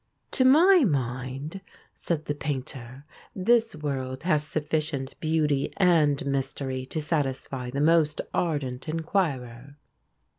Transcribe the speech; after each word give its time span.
"To 0.31 0.43
my 0.43 0.83
mind," 0.83 1.61
said 1.93 2.25
the 2.25 2.33
painter, 2.33 3.05
"this 3.35 3.75
world 3.75 4.23
has 4.23 4.43
sufficient 4.43 5.13
beauty 5.19 5.71
and 5.77 6.25
mystery 6.25 6.87
to 6.87 6.99
satisfy 6.99 7.69
the 7.69 7.81
most 7.81 8.19
ardent 8.33 8.89
inquirer." 8.89 9.77